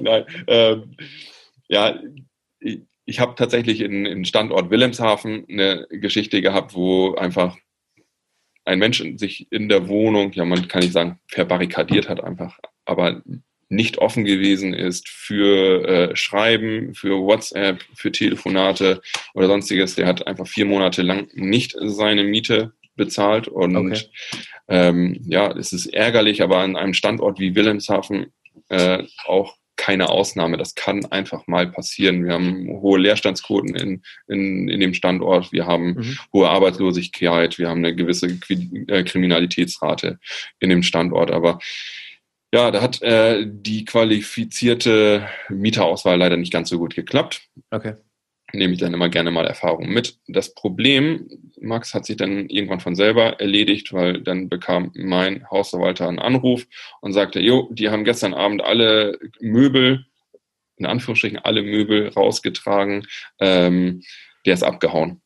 [0.00, 0.94] Nein, ähm,
[1.66, 1.98] ja,
[2.60, 7.58] ich, ich habe tatsächlich in, in Standort Wilhelmshaven eine Geschichte gehabt, wo einfach
[8.64, 13.22] ein Mensch sich in der Wohnung, ja, man kann nicht sagen, verbarrikadiert hat einfach, aber
[13.68, 19.02] nicht offen gewesen ist für äh, Schreiben, für WhatsApp, für Telefonate
[19.34, 19.96] oder sonstiges.
[19.96, 24.02] Der hat einfach vier Monate lang nicht seine Miete bezahlt und okay.
[24.68, 28.26] ähm, ja, es ist ärgerlich, aber an einem Standort wie Wilhelmshaven
[28.68, 30.58] äh, auch keine Ausnahme.
[30.58, 32.26] Das kann einfach mal passieren.
[32.26, 35.52] Wir haben hohe Leerstandsquoten in, in, in dem Standort.
[35.52, 36.18] Wir haben mhm.
[36.34, 37.58] hohe Arbeitslosigkeit.
[37.58, 40.18] Wir haben eine gewisse äh, Kriminalitätsrate
[40.58, 41.30] in dem Standort.
[41.30, 41.60] Aber
[42.52, 47.48] ja, da hat äh, die qualifizierte Mieterauswahl leider nicht ganz so gut geklappt.
[47.70, 47.94] Okay
[48.52, 50.18] nehme ich dann immer gerne mal Erfahrungen mit.
[50.26, 51.28] Das Problem,
[51.60, 56.66] Max, hat sich dann irgendwann von selber erledigt, weil dann bekam mein Hausverwalter einen Anruf
[57.00, 60.06] und sagte, jo, die haben gestern Abend alle Möbel,
[60.76, 63.06] in Anführungsstrichen alle Möbel rausgetragen,
[63.38, 64.02] ähm,
[64.46, 65.20] der ist abgehauen.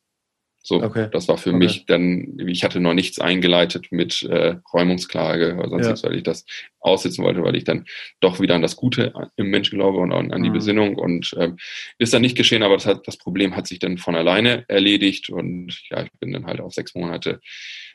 [0.67, 1.09] So, Okay.
[1.13, 1.59] das war für Okay.
[1.59, 6.47] mich dann, ich hatte noch nichts eingeleitet mit äh, Räumungsklage oder sonstiges, weil ich das
[6.81, 7.85] aussitzen wollte, weil ich dann
[8.21, 10.55] doch wieder an das Gute im Menschen glaube und an, an die Mhm.
[10.55, 11.59] Besinnung und ähm,
[11.99, 15.29] ist dann nicht geschehen, aber das, hat, das Problem hat sich dann von alleine erledigt
[15.29, 17.41] und ja, ich bin dann halt auf sechs Monate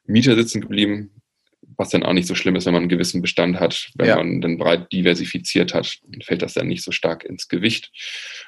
[0.05, 1.21] Mieter sitzen geblieben,
[1.79, 3.89] was dann auch nicht so schlimm ist, wenn man einen gewissen Bestand hat.
[3.95, 4.17] Wenn Ja.
[4.17, 7.89] man dann breit diversifiziert hat, fällt das dann nicht so stark ins Gewicht.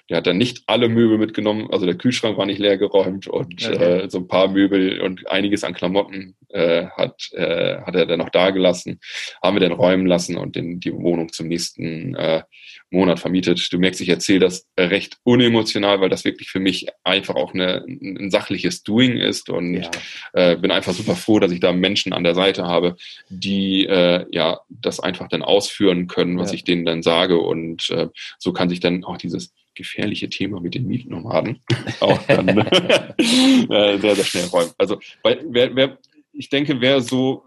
[0.10, 3.64] Der hat dann nicht alle Möbel mitgenommen, also der Kühlschrank war nicht leer geräumt und
[3.64, 4.02] Okay.
[4.04, 8.20] äh, so ein paar Möbel und einiges an Klamotten äh, hat, äh, hat er dann
[8.20, 9.00] noch da gelassen,
[9.42, 12.44] haben wir dann räumen lassen und den, die Wohnung zum nächsten äh,
[12.90, 13.66] Monat vermietet.
[13.72, 17.86] Du merkst, ich erzähle das recht unemotional, weil das wirklich für mich einfach auch eine,
[17.88, 19.92] ein ein sachliches Doing ist und Ja.
[20.34, 22.98] äh, bin einfach super froh, dass ich da Menschen an der Seite habe,
[23.30, 26.56] die äh, ja das einfach dann ausführen können, was Ja.
[26.56, 27.40] ich denen dann sage.
[27.40, 28.08] Und äh,
[28.40, 31.62] so kann sich dann auch dieses gefährliche Thema mit den Mietnomaden
[32.02, 32.48] auch dann
[33.18, 34.72] äh, sehr, sehr schnell räumen.
[34.78, 35.98] Also weil, wer, wer,
[36.34, 37.46] ich denke, wer so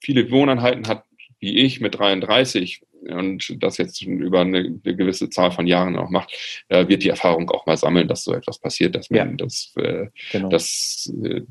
[0.00, 1.04] viele Wohneinheiten hat
[1.40, 5.96] wie ich mit 33 und das jetzt schon über eine, eine gewisse Zahl von Jahren
[5.96, 6.32] auch macht,
[6.68, 9.36] äh, wird die Erfahrung auch mal sammeln, dass so etwas passiert, dass man Ja.
[9.36, 10.48] das äh, Genau.
[10.48, 11.42] dass äh,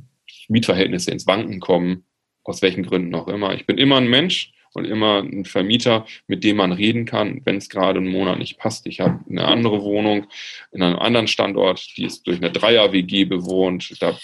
[0.50, 2.04] Mietverhältnisse ins Wanken kommen,
[2.48, 3.54] aus welchen Gründen auch immer.
[3.54, 7.58] Ich bin immer ein Mensch und immer ein Vermieter, mit dem man reden kann, wenn
[7.58, 8.86] es gerade einen Monat nicht passt.
[8.86, 10.28] Ich habe eine andere Wohnung
[10.72, 13.96] in einem anderen Standort, die ist durch eine Dreier-WG bewohnt.
[14.02, 14.18] Da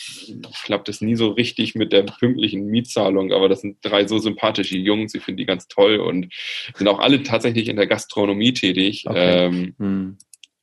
[0.64, 4.78] klappt es nie so richtig mit der pünktlichen Mietzahlung, aber das sind drei so sympathische
[4.78, 6.32] Jungs, ich finde die ganz toll und
[6.76, 9.06] sind auch alle tatsächlich in der Gastronomie tätig.
[9.08, 9.46] Okay.
[9.48, 10.18] Ähm, Hm.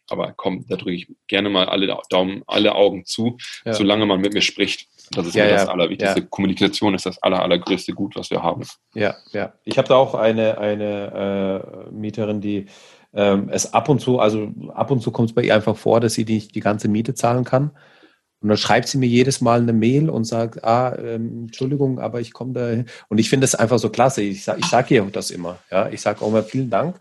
[0.09, 3.73] aber komm, da drücke ich gerne mal alle Daumen, alle Augen zu, Ja.
[3.75, 4.87] solange man mit mir spricht.
[5.11, 6.21] Das ist Ja, mir das ja, Allerwichtigste.
[6.21, 6.27] ja.
[6.31, 8.63] Kommunikation ist das aller, allergrößte Gut, was wir haben.
[8.95, 9.53] Ja, ja.
[9.65, 12.67] Ich habe da auch eine, eine äh, Mieterin, die
[13.13, 16.01] ähm, es ab und zu, also ab und zu kommt es bei ihr einfach vor,
[16.01, 17.73] dass sie nicht die ganze Miete zahlen kann.
[18.43, 22.21] Und dann schreibt sie mir jedes Mal eine Mail und sagt, ah, ähm, Entschuldigung, aber
[22.21, 22.87] ich komme da hin.
[23.09, 24.23] Und ich finde das einfach so klasse.
[24.23, 25.59] Ich sage ich sag ihr das immer.
[25.71, 27.01] Ja, ich sage auch mal vielen Dank.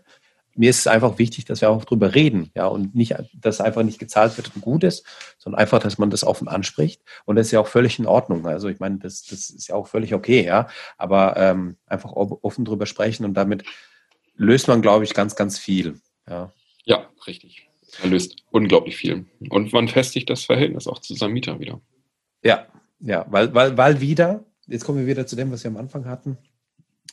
[0.60, 3.82] Mir ist es einfach wichtig, dass wir auch drüber reden, ja, und nicht, dass einfach
[3.82, 5.06] nicht gezahlt wird und gut ist,
[5.38, 7.00] sondern einfach, dass man das offen anspricht.
[7.24, 8.46] Und das ist ja auch völlig in Ordnung.
[8.46, 10.68] Also ich meine, das, das ist ja auch völlig okay, ja.
[10.98, 13.64] Aber ähm, einfach offen drüber sprechen und damit
[14.36, 15.98] löst man, glaube ich, ganz, ganz viel.
[16.28, 16.52] Ja.
[16.84, 17.70] Ja, richtig.
[18.02, 19.24] Er löst unglaublich viel.
[19.48, 21.80] Und man festigt das Verhältnis auch zu seinem Mieter wieder.
[22.44, 22.66] Ja,
[22.98, 26.04] ja, weil, weil, weil wieder, jetzt kommen wir wieder zu dem, was wir am Anfang
[26.04, 26.36] hatten,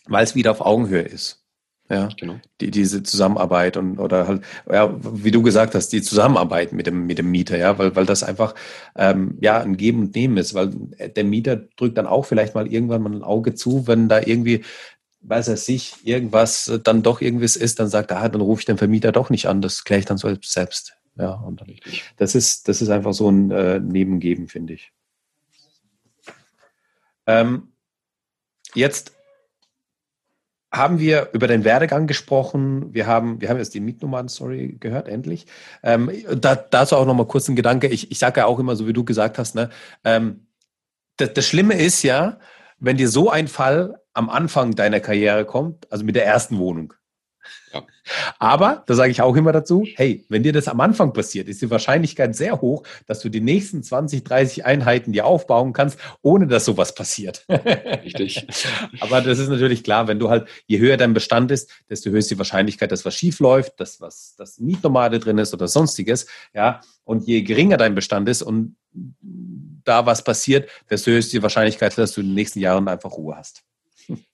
[0.05, 1.46] weil es wieder auf Augenhöhe ist.
[1.89, 2.39] Ja, Genau.
[2.59, 7.05] die, diese Zusammenarbeit und oder halt, ja, wie du gesagt hast, die Zusammenarbeit mit dem,
[7.05, 8.55] mit dem Mieter, ja, weil, weil das einfach
[8.95, 12.67] ähm, ja ein Geben und Nehmen ist, weil der Mieter drückt dann auch vielleicht mal
[12.67, 14.65] irgendwann mal ein Auge zu, wenn da irgendwie,
[15.21, 18.61] weiß er sich, irgendwas äh, dann doch irgendwas ist, dann sagt er, ah, dann rufe
[18.61, 20.93] ich den Vermieter doch nicht an, das kläre ich dann selbst.
[21.17, 21.73] Ja, und dann,
[22.17, 24.91] das ist, das ist einfach so ein äh, Nebengeben, finde ich.
[27.25, 27.69] Ähm,
[28.75, 29.16] jetzt
[30.71, 32.93] haben wir über den Werdegang gesprochen.
[32.93, 35.47] Wir haben, wir haben jetzt die Mietnomaden-Story gehört, endlich.
[35.81, 37.87] Ähm, da, dazu auch noch mal kurz ein Gedanke.
[37.87, 39.69] Ich, ich sage ja auch immer, so wie du gesagt hast, ne,
[40.03, 40.47] ähm,
[41.15, 42.39] das, das Schlimme ist ja,
[42.79, 46.93] wenn dir so ein Fall am Anfang deiner Karriere kommt, also mit der ersten Wohnung.
[47.73, 47.85] Ja.
[48.39, 51.61] Aber, da sage ich auch immer dazu, hey, wenn dir das am Anfang passiert, ist
[51.61, 56.47] die Wahrscheinlichkeit sehr hoch, dass du die nächsten 20, 30 Einheiten dir aufbauen kannst, ohne
[56.47, 57.45] dass sowas passiert.
[57.49, 58.47] Richtig.
[58.99, 62.19] Aber das ist natürlich klar, wenn du halt, je höher dein Bestand ist, desto höher
[62.19, 66.27] ist die Wahrscheinlichkeit, dass was schief läuft, dass was, dass Mietnomade drin ist oder sonstiges,
[66.53, 66.81] ja.
[67.03, 68.75] Und je geringer dein Bestand ist und
[69.83, 73.11] da was passiert, desto höher ist die Wahrscheinlichkeit, dass du in den nächsten Jahren einfach
[73.11, 73.63] Ruhe hast.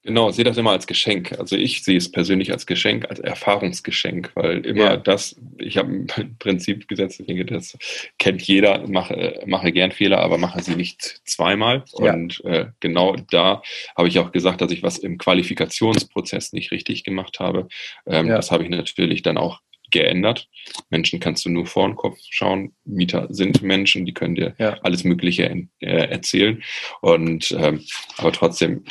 [0.04, 1.32] Genau, sehe das immer als Geschenk.
[1.40, 4.98] Also ich sehe es persönlich als Geschenk, als Erfahrungsgeschenk, weil immer Ja.
[4.98, 6.08] das, ich habe ein
[6.40, 7.78] Prinzip gesetzt, ich denke, das
[8.20, 11.84] kennt jeder, mache, mache gern Fehler, aber mache sie nicht zweimal.
[12.00, 12.14] Ja.
[12.14, 13.62] Und äh, genau da
[13.98, 17.68] habe ich auch gesagt, dass ich was im Qualifikationsprozess nicht richtig gemacht habe.
[18.06, 18.36] Ähm, Ja.
[18.36, 19.60] Das habe ich natürlich dann auch
[19.94, 20.50] geändert.
[20.90, 22.74] Menschen kannst du nur vor den Kopf schauen.
[22.84, 24.78] Mieter sind Menschen, die können dir Ja.
[24.84, 25.44] alles Mögliche
[25.80, 26.62] äh, erzählen.
[27.02, 27.82] Und ähm,
[28.18, 28.84] aber trotzdem,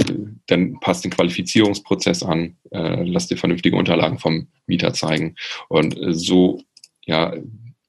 [0.46, 5.34] dann passt den Qualifizierungsprozess an, äh, lass dir vernünftige Unterlagen vom Mieter zeigen.
[5.68, 6.62] Und äh, so
[7.04, 7.34] ja,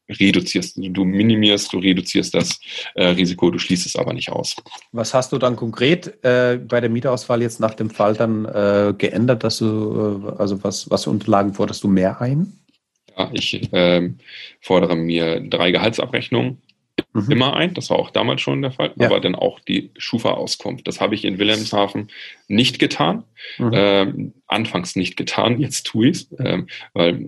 [0.10, 2.60] reduzierst, du minimierst, du reduzierst das
[2.96, 4.56] äh, Risiko, du schließt es aber nicht aus.
[4.92, 8.94] Was hast du dann konkret äh, bei der Mieterauswahl jetzt nach dem Fall dann äh,
[8.98, 12.54] geändert, dass du, äh, also was, was für Unterlagen forderst du mehr ein?
[13.18, 14.18] Ja, ich ähm,
[14.62, 16.62] fordere mir drei Gehaltsabrechnungen
[17.14, 17.32] Mhm.
[17.32, 17.74] immer ein.
[17.74, 18.92] Das war auch damals schon der Fall.
[18.96, 19.08] Ja.
[19.08, 20.88] Aber dann auch die Schufa-Auskunft.
[20.88, 22.10] Das habe ich in Wilhelmshaven
[22.54, 23.24] nicht getan.
[23.58, 23.72] Mhm.
[23.74, 27.20] Ähm, anfangs nicht getan, jetzt tue ich es, ähm, weil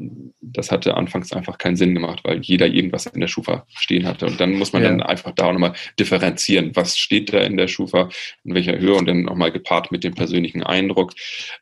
[0.42, 4.28] das hatte anfangs einfach keinen Sinn gemacht, weil jeder irgendwas in der Schufa stehen hatte.
[4.28, 4.90] Und dann muss man ja.
[4.90, 8.10] dann einfach da nochmal differenzieren, was steht da in der Schufa,
[8.44, 11.14] in welcher Höhe und dann nochmal gepaart mit dem persönlichen Eindruck.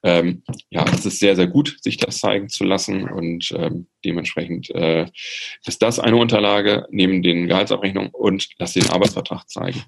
[0.04, 4.69] Ähm, ja, es ist sehr, sehr gut, sich das zeigen zu lassen und ähm, dementsprechend
[4.71, 5.08] äh,
[5.65, 9.82] ist das eine Unterlage neben den Gehaltsabrechnungen und lass den Arbeitsvertrag zeigen.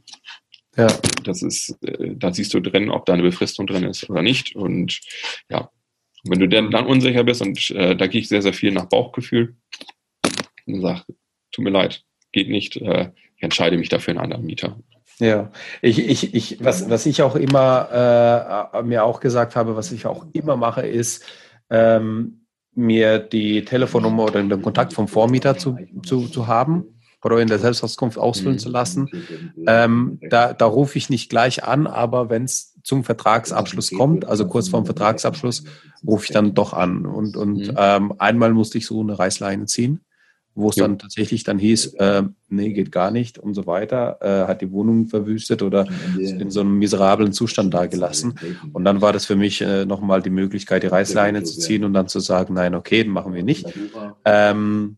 [0.77, 0.87] Ja.
[1.23, 4.55] Das ist, äh, da siehst du drin, ob da eine Befristung drin ist oder nicht.
[4.55, 4.99] Und
[5.49, 5.69] ja,
[6.23, 8.85] wenn du dann, dann unsicher bist, und äh, da gehe ich sehr, sehr viel nach
[8.85, 9.55] Bauchgefühl
[10.65, 11.03] und sage,
[11.51, 14.77] tut mir leid, geht nicht, äh, ich entscheide mich dafür einen anderen Mieter.
[15.19, 19.91] Ja, ich, ich, ich, was, was ich auch immer äh, mir auch gesagt habe, was
[19.93, 21.23] ich auch immer mache, ist,
[21.69, 22.41] ähm,
[22.73, 26.94] mir die Telefonnummer oder den Kontakt vom Vormieter zu, zu, zu haben
[27.25, 29.09] oder in der Selbstauskunft ausfüllen zu lassen.
[29.65, 34.47] Ähm, da, da rufe ich nicht gleich an, aber wenn es zum Vertragsabschluss kommt, also
[34.47, 35.63] kurz vorm Vertragsabschluss,
[36.05, 37.05] rufe ich dann doch an.
[37.07, 37.73] Und, und mhm.
[37.75, 40.01] ähm, einmal musste ich so eine Reißleine ziehen,
[40.53, 44.47] wo es dann tatsächlich dann hieß, äh, nee, geht gar nicht und so weiter, äh,
[44.47, 48.35] hat die Wohnung verwüstet oder in so einem miserablen Zustand dagelassen.
[48.71, 51.93] Und dann war das für mich äh, nochmal die Möglichkeit, die Reißleine zu ziehen und
[51.93, 53.65] dann zu sagen, nein, okay, machen wir nicht.
[54.23, 54.97] Ähm,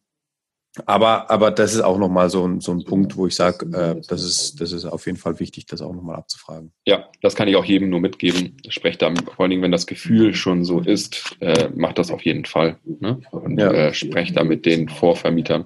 [0.86, 4.02] aber, aber das ist auch nochmal so ein, so ein Punkt, wo ich sage, äh,
[4.08, 6.72] das, ist, das ist auf jeden Fall wichtig, das auch nochmal abzufragen.
[6.86, 8.58] Ja, das kann ich auch jedem nur mitgeben.
[8.70, 12.24] Sprecht da, vor allen Dingen, wenn das Gefühl schon so ist, äh, macht das auf
[12.24, 12.78] jeden Fall.
[12.86, 13.22] Ne?
[13.32, 13.72] Und ja.
[13.72, 15.66] äh, sprecht da mit den Vorvermietern.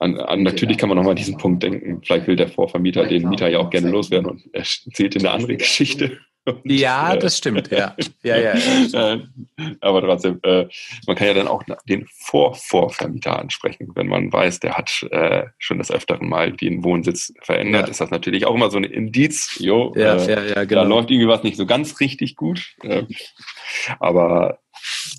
[0.00, 2.02] An, an, natürlich kann man nochmal diesen Punkt denken.
[2.04, 5.56] Vielleicht will der Vorvermieter den Mieter ja auch gerne loswerden und erzählt in eine andere
[5.56, 6.18] Geschichte.
[6.64, 7.94] Ja, äh, das stimmt, ja.
[8.22, 9.14] ja, ja, ja.
[9.14, 9.20] Äh,
[9.80, 10.66] aber trotzdem, äh,
[11.06, 13.88] man kann ja dann auch den Vorvorvermieter ansprechen.
[13.94, 17.90] Wenn man weiß, der hat äh, schon des Öfteren mal den Wohnsitz verändert, ja.
[17.90, 19.56] ist das natürlich auch immer so ein Indiz.
[19.58, 20.82] Jo, ja, ja, ja, genau.
[20.82, 22.74] Da läuft irgendwie was nicht so ganz richtig gut.
[22.82, 23.04] Äh,
[23.98, 24.58] aber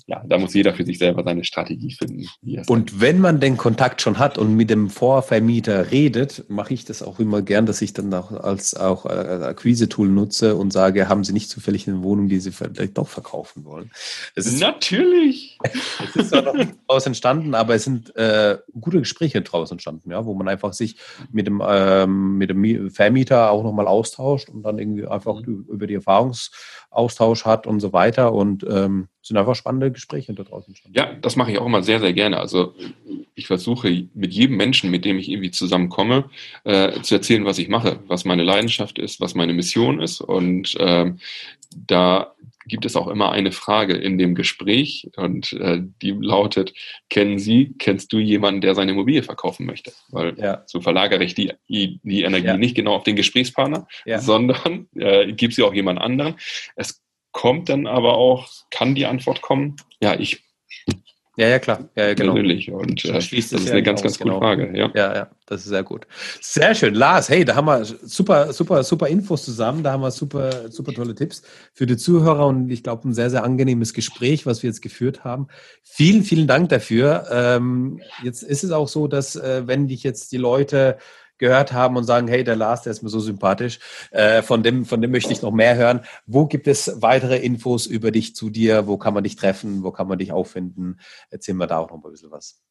[0.06, 2.28] ja, da muss jeder für sich selber seine Strategie finden.
[2.66, 7.02] Und wenn man den Kontakt schon hat und mit dem Vorvermieter redet, mache ich das
[7.02, 11.24] auch immer gern, dass ich dann auch als auch äh, Akquise-Tool nutze und sage, haben
[11.24, 13.90] Sie nicht zufällig eine Wohnung, die Sie vielleicht doch verkaufen wollen?
[14.34, 15.55] Es ist, Natürlich!
[15.62, 20.10] Es ist zwar noch nicht daraus entstanden, aber es sind äh, gute Gespräche daraus entstanden,
[20.10, 20.96] ja, wo man einfach sich
[21.32, 25.66] mit dem, ähm, mit dem Vermieter auch nochmal austauscht und dann irgendwie einfach mhm.
[25.68, 30.74] über die Erfahrungsaustausch hat und so weiter und ähm, sind einfach spannende Gespräche da draußen.
[30.92, 32.38] Ja, das mache ich auch immer sehr, sehr gerne.
[32.38, 32.74] Also
[33.34, 36.30] ich versuche mit jedem Menschen, mit dem ich irgendwie zusammenkomme,
[36.64, 40.20] äh, zu erzählen, was ich mache, was meine Leidenschaft ist, was meine Mission ist.
[40.20, 41.18] Und ähm,
[41.74, 42.34] da
[42.66, 46.72] gibt es auch immer eine Frage in dem Gespräch und äh, die lautet,
[47.08, 49.92] kennen Sie, kennst du jemanden, der seine Immobilie verkaufen möchte?
[50.10, 50.62] Weil ja.
[50.66, 52.56] so verlagere ich die, die Energie ja.
[52.56, 54.18] nicht genau auf den Gesprächspartner, ja.
[54.18, 56.36] sondern äh, gib sie auch jemand anderen.
[56.74, 57.02] Es
[57.32, 60.42] kommt dann aber auch, kann die Antwort kommen, ja, ich.
[61.36, 61.88] Ja, ja, klar.
[61.94, 62.32] Ja, ja genau.
[62.32, 62.70] Persönlich.
[62.70, 64.40] Und äh, das ist eine ganz, ganz gute genau.
[64.40, 64.70] Frage.
[64.74, 64.90] Ja.
[64.94, 66.06] ja, ja, das ist sehr gut.
[66.40, 66.94] Sehr schön.
[66.94, 69.82] Lars, hey, da haben wir super, super, super Infos zusammen.
[69.82, 71.42] Da haben wir super, super tolle Tipps
[71.74, 75.24] für die Zuhörer und ich glaube, ein sehr, sehr angenehmes Gespräch, was wir jetzt geführt
[75.24, 75.48] haben.
[75.82, 77.26] Vielen, vielen Dank dafür.
[77.30, 80.96] Ähm, jetzt ist es auch so, dass, äh, wenn dich jetzt die Leute
[81.38, 83.78] gehört haben und sagen, hey, der Lars, der ist mir so sympathisch,
[84.10, 86.00] äh, von, dem, von dem möchte ich noch mehr hören.
[86.26, 88.86] Wo gibt es weitere Infos über dich zu dir?
[88.86, 89.82] Wo kann man dich treffen?
[89.82, 90.98] Wo kann man dich auffinden?
[91.30, 92.62] Erzähl mir da auch noch ein bisschen was.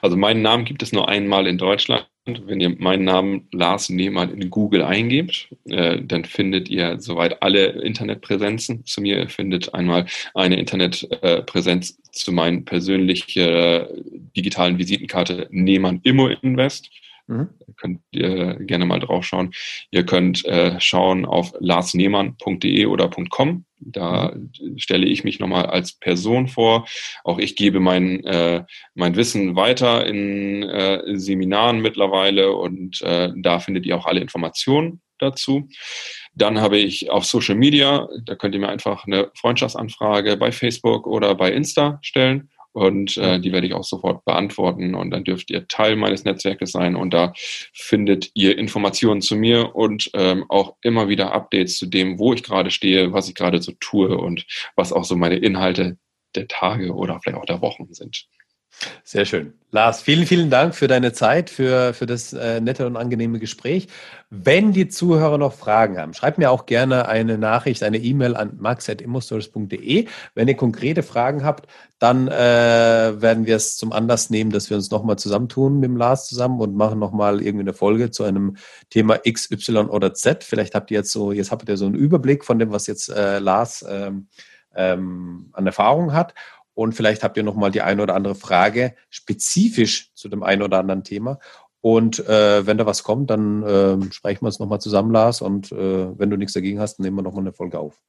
[0.00, 2.08] Also meinen Namen gibt es nur einmal in Deutschland.
[2.26, 7.66] Wenn ihr meinen Namen Lars Nehmann in Google eingebt, äh, dann findet ihr soweit alle
[7.82, 9.18] Internetpräsenzen zu mir.
[9.18, 13.86] Ihr findet einmal eine Internetpräsenz äh, zu meinen persönlichen äh,
[14.34, 16.88] digitalen Visitenkarte Nehmann Immo Invest.
[17.26, 17.48] Mhm.
[17.76, 19.52] Könnt ihr gerne mal drauf schauen.
[19.90, 23.64] Ihr könnt äh, schauen auf larsnehmann.de oder .com.
[23.78, 24.78] Da mhm.
[24.78, 26.86] stelle ich mich nochmal als Person vor.
[27.22, 33.58] Auch ich gebe mein, äh, mein Wissen weiter in äh, Seminaren mittlerweile und äh, da
[33.58, 35.68] findet ihr auch alle Informationen dazu.
[36.34, 41.06] Dann habe ich auf Social Media, da könnt ihr mir einfach eine Freundschaftsanfrage bei Facebook
[41.06, 44.94] oder bei Insta stellen und äh, die werde ich auch sofort beantworten.
[44.96, 46.96] Und dann dürft ihr Teil meines Netzwerkes sein.
[46.96, 47.32] Und da
[47.72, 52.42] findet ihr Informationen zu mir und ähm, auch immer wieder Updates zu dem, wo ich
[52.42, 55.98] gerade stehe, was ich gerade so tue und was auch so meine Inhalte
[56.34, 58.26] der Tage oder vielleicht auch der Wochen sind.
[59.02, 59.54] Sehr schön.
[59.70, 63.88] Lars, vielen, vielen Dank für deine Zeit, für, für das äh, nette und angenehme Gespräch.
[64.30, 68.56] Wenn die Zuhörer noch Fragen haben, schreibt mir auch gerne eine Nachricht, eine E-Mail an
[68.58, 70.06] max.immostores.de.
[70.34, 71.66] Wenn ihr konkrete Fragen habt,
[71.98, 72.32] dann äh,
[73.20, 76.60] werden wir es zum Anlass nehmen, dass wir uns nochmal zusammentun mit dem Lars zusammen
[76.60, 78.56] und machen nochmal irgendwie eine Folge zu einem
[78.90, 80.44] Thema X, Y oder Z.
[80.44, 83.08] Vielleicht habt ihr jetzt so, jetzt habt ihr so einen Überblick von dem, was jetzt
[83.08, 84.28] äh, Lars ähm,
[84.74, 86.34] ähm, an Erfahrung hat.
[86.74, 90.62] Und vielleicht habt ihr noch mal die eine oder andere Frage spezifisch zu dem einen
[90.62, 91.38] oder anderen Thema.
[91.80, 95.42] Und äh, wenn da was kommt, dann äh, sprechen wir uns nochmal zusammen, Lars.
[95.42, 98.00] Und äh, wenn du nichts dagegen hast, dann nehmen wir nochmal eine Folge auf.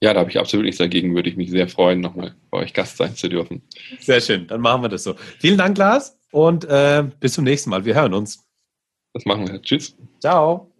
[0.00, 1.14] Ja, da habe ich absolut nichts dagegen.
[1.14, 3.62] Würde ich mich sehr freuen, nochmal bei euch Gast sein zu dürfen.
[4.00, 5.14] Sehr schön, dann machen wir das so.
[5.38, 6.18] Vielen Dank, Lars.
[6.30, 7.84] Und äh, bis zum nächsten Mal.
[7.84, 8.44] Wir hören uns.
[9.14, 9.62] Das machen wir.
[9.62, 9.96] Tschüss.
[10.20, 10.70] Ciao.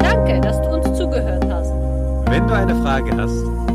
[0.00, 1.70] Danke, dass du uns zugehört hast.
[2.30, 3.55] Wenn du eine Frage hast,